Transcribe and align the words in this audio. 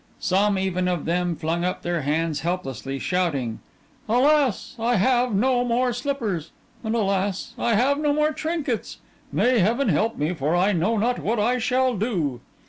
Some 0.19 0.57
even 0.57 0.87
of 0.87 1.05
them 1.05 1.35
flung 1.35 1.63
up 1.63 1.83
their 1.83 2.01
hands 2.01 2.39
helplessly, 2.39 2.97
shouting: 2.97 3.59
"Alas! 4.09 4.75
I 4.79 4.95
have 4.95 5.31
no 5.31 5.63
more 5.63 5.93
slippers! 5.93 6.49
and 6.83 6.95
alas! 6.95 7.53
I 7.55 7.75
have 7.75 7.99
no 7.99 8.11
more 8.11 8.31
trinkets! 8.31 8.97
May 9.31 9.59
heaven 9.59 9.89
help 9.89 10.17
me 10.17 10.33
for 10.33 10.55
I 10.55 10.71
know 10.71 10.97
not 10.97 11.19
what 11.19 11.37
I 11.37 11.59
shall 11.59 11.95
do!" 11.95 12.41